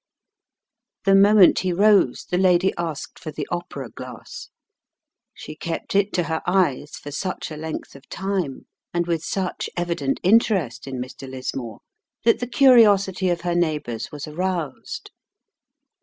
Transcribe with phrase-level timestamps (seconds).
[1.05, 4.49] The moment he rose the lady asked for the opera glass.
[5.35, 9.69] She kept it to her eyes for such a length of time, and with such
[9.77, 11.29] evident interest in Mr.
[11.29, 11.81] Lismore,
[12.23, 15.11] that the curiosity of her neighbours was aroused.